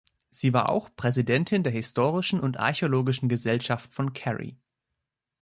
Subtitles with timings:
[0.31, 4.57] Sie war auch Präsidentin der Historischen und Archäologischen Gesellschaft von Kerry.